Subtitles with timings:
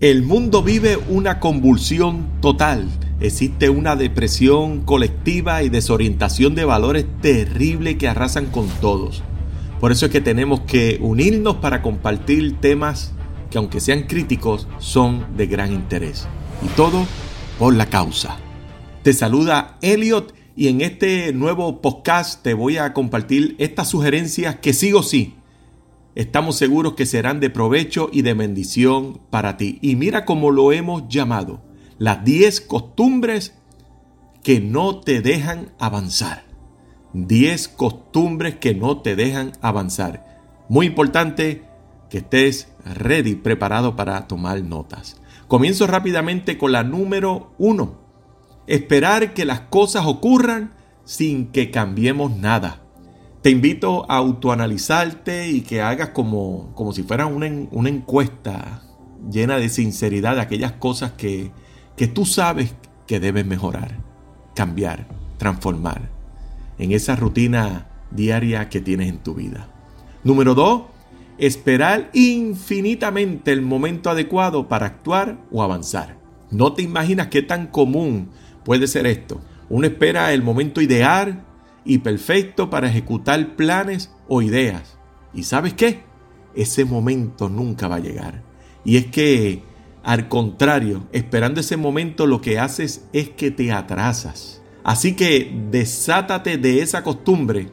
[0.00, 2.88] El mundo vive una convulsión total.
[3.18, 9.24] Existe una depresión colectiva y desorientación de valores terrible que arrasan con todos.
[9.80, 13.12] Por eso es que tenemos que unirnos para compartir temas
[13.50, 16.28] que aunque sean críticos son de gran interés.
[16.64, 17.04] Y todo
[17.58, 18.36] por la causa.
[19.02, 24.74] Te saluda Elliot y en este nuevo podcast te voy a compartir estas sugerencias que
[24.74, 25.37] sí o sí
[26.18, 29.78] estamos seguros que serán de provecho y de bendición para ti.
[29.82, 31.62] Y mira cómo lo hemos llamado,
[31.96, 33.54] las 10 costumbres
[34.42, 36.42] que no te dejan avanzar.
[37.12, 40.42] 10 costumbres que no te dejan avanzar.
[40.68, 41.62] Muy importante
[42.10, 45.20] que estés ready, preparado para tomar notas.
[45.46, 47.96] Comienzo rápidamente con la número 1.
[48.66, 50.74] Esperar que las cosas ocurran
[51.04, 52.82] sin que cambiemos nada.
[53.48, 58.82] Te invito a autoanalizarte y que hagas como, como si fuera una, una encuesta
[59.32, 61.50] llena de sinceridad de aquellas cosas que,
[61.96, 62.74] que tú sabes
[63.06, 64.02] que debes mejorar,
[64.54, 66.10] cambiar, transformar
[66.78, 69.70] en esa rutina diaria que tienes en tu vida.
[70.24, 70.82] Número dos,
[71.38, 76.18] esperar infinitamente el momento adecuado para actuar o avanzar.
[76.50, 78.28] No te imaginas qué tan común
[78.62, 79.40] puede ser esto.
[79.70, 81.46] Uno espera el momento ideal
[81.84, 84.98] y perfecto para ejecutar planes o ideas.
[85.32, 86.02] ¿Y sabes qué?
[86.54, 88.42] Ese momento nunca va a llegar.
[88.84, 89.62] Y es que,
[90.02, 94.62] al contrario, esperando ese momento lo que haces es que te atrasas.
[94.84, 97.70] Así que desátate de esa costumbre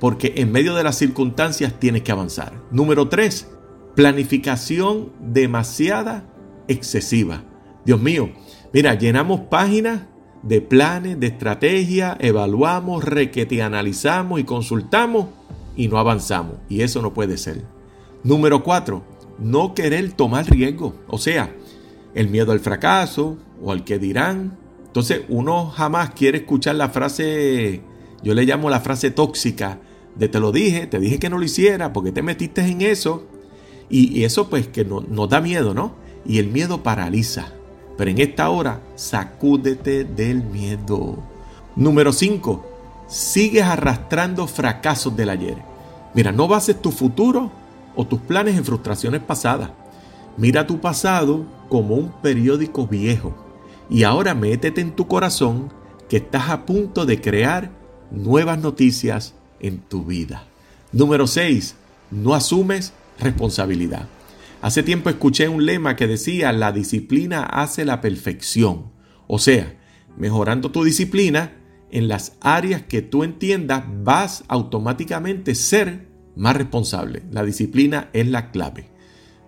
[0.00, 2.62] porque en medio de las circunstancias tienes que avanzar.
[2.70, 3.48] Número 3.
[3.94, 6.28] Planificación demasiada
[6.68, 7.44] excesiva.
[7.84, 8.30] Dios mío,
[8.72, 10.02] mira, llenamos páginas
[10.46, 15.26] de planes, de estrategia, evaluamos, requete, analizamos y consultamos
[15.76, 16.56] y no avanzamos.
[16.68, 17.64] Y eso no puede ser.
[18.22, 19.02] Número cuatro,
[19.38, 20.94] no querer tomar riesgo.
[21.08, 21.54] O sea,
[22.14, 24.56] el miedo al fracaso o al que dirán.
[24.86, 27.82] Entonces uno jamás quiere escuchar la frase,
[28.22, 29.80] yo le llamo la frase tóxica,
[30.14, 33.26] de te lo dije, te dije que no lo hiciera, porque te metiste en eso.
[33.88, 35.94] Y, eso pues que no, nos da miedo, ¿no?
[36.24, 37.52] Y el miedo paraliza.
[37.96, 41.16] Pero en esta hora, sacúdete del miedo.
[41.74, 42.64] Número 5.
[43.08, 45.56] Sigues arrastrando fracasos del ayer.
[46.14, 47.50] Mira, no bases tu futuro
[47.94, 49.70] o tus planes en frustraciones pasadas.
[50.36, 53.34] Mira tu pasado como un periódico viejo.
[53.88, 55.72] Y ahora métete en tu corazón
[56.08, 57.70] que estás a punto de crear
[58.10, 60.44] nuevas noticias en tu vida.
[60.92, 61.74] Número 6.
[62.10, 64.06] No asumes responsabilidad.
[64.62, 68.90] Hace tiempo escuché un lema que decía, la disciplina hace la perfección.
[69.26, 69.76] O sea,
[70.16, 71.52] mejorando tu disciplina
[71.90, 77.22] en las áreas que tú entiendas, vas automáticamente ser más responsable.
[77.30, 78.90] La disciplina es la clave.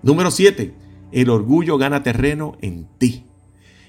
[0.03, 0.75] Número 7.
[1.11, 3.25] El orgullo gana terreno en ti.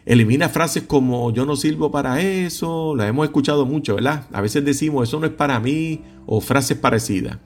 [0.06, 4.26] Elimina frases como yo no sirvo para eso, la hemos escuchado mucho, ¿verdad?
[4.32, 7.38] A veces decimos eso no es para mí o frases parecidas.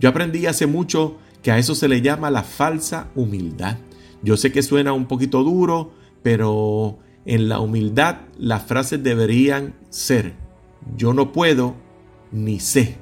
[0.00, 3.76] Yo aprendí hace mucho que a eso se le llama la falsa humildad.
[4.22, 10.34] Yo sé que suena un poquito duro, pero en la humildad las frases deberían ser,
[10.96, 11.74] yo no puedo
[12.32, 12.96] ni sé,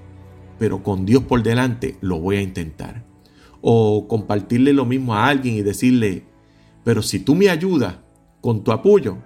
[0.58, 3.04] pero con Dios por delante lo voy a intentar.
[3.60, 6.24] O compartirle lo mismo a alguien y decirle,
[6.84, 7.96] pero si tú me ayudas
[8.40, 9.18] con tu apoyo,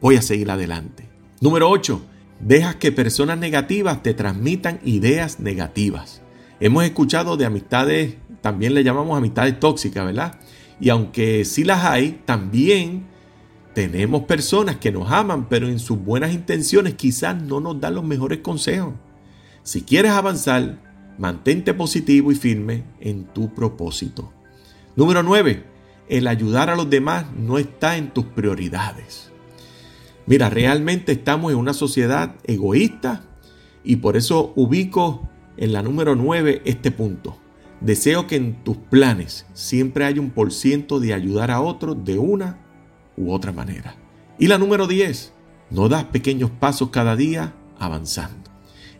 [0.00, 1.08] voy a seguir adelante.
[1.40, 2.00] Número 8.
[2.40, 6.22] Dejas que personas negativas te transmitan ideas negativas.
[6.58, 10.38] Hemos escuchado de amistades también le llamamos amistades tóxicas, ¿verdad?
[10.78, 13.06] Y aunque sí las hay, también
[13.74, 18.04] tenemos personas que nos aman, pero en sus buenas intenciones quizás no nos dan los
[18.04, 18.92] mejores consejos.
[19.62, 20.78] Si quieres avanzar,
[21.18, 24.32] mantente positivo y firme en tu propósito.
[24.96, 25.64] Número 9.
[26.08, 29.30] El ayudar a los demás no está en tus prioridades.
[30.26, 33.24] Mira, realmente estamos en una sociedad egoísta
[33.84, 37.41] y por eso ubico en la número 9 este punto.
[37.84, 42.16] Deseo que en tus planes siempre haya un por ciento de ayudar a otros de
[42.16, 42.60] una
[43.16, 43.96] u otra manera.
[44.38, 45.32] Y la número 10,
[45.70, 48.50] no das pequeños pasos cada día avanzando.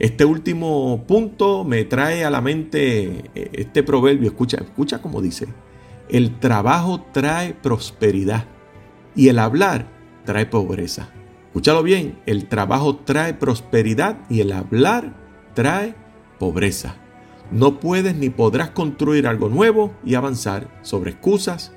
[0.00, 5.46] Este último punto me trae a la mente eh, este proverbio, escucha, escucha como dice,
[6.08, 8.46] el trabajo trae prosperidad
[9.14, 9.86] y el hablar
[10.24, 11.08] trae pobreza.
[11.46, 15.14] Escúchalo bien, el trabajo trae prosperidad y el hablar
[15.54, 15.94] trae
[16.40, 16.96] pobreza.
[17.52, 21.72] No puedes ni podrás construir algo nuevo y avanzar sobre excusas,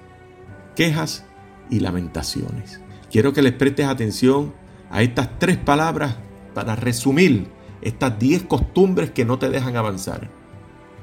[0.74, 1.26] quejas
[1.70, 2.80] y lamentaciones.
[3.12, 4.54] Quiero que les prestes atención
[4.90, 6.16] a estas tres palabras
[6.54, 7.50] para resumir
[7.82, 10.30] estas diez costumbres que no te dejan avanzar.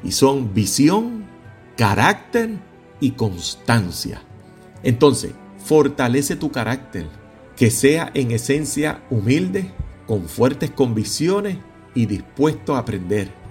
[0.03, 1.27] Y son visión,
[1.77, 2.59] carácter
[2.99, 4.23] y constancia.
[4.83, 7.07] Entonces, fortalece tu carácter,
[7.57, 9.71] que sea en esencia humilde,
[10.07, 11.59] con fuertes convicciones
[11.95, 13.42] y dispuesto a aprender.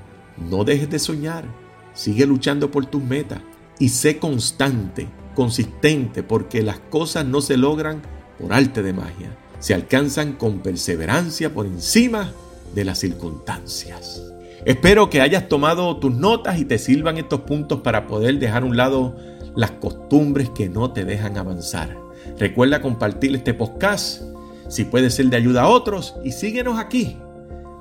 [0.50, 1.46] No dejes de soñar,
[1.94, 3.40] sigue luchando por tus metas
[3.80, 8.02] y sé constante, consistente, porque las cosas no se logran
[8.40, 12.32] por arte de magia, se alcanzan con perseverancia por encima
[12.74, 14.22] de las circunstancias.
[14.66, 18.66] Espero que hayas tomado tus notas y te sirvan estos puntos para poder dejar a
[18.68, 19.16] un lado
[19.56, 21.98] las costumbres que no te dejan avanzar.
[22.38, 24.22] Recuerda compartir este podcast
[24.70, 27.18] si puede ser de ayuda a otros y síguenos aquí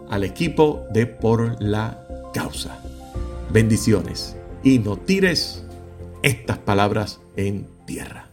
[0.09, 2.83] al equipo de Por la Causa.
[3.53, 5.65] Bendiciones y no tires
[6.23, 8.30] estas palabras en tierra.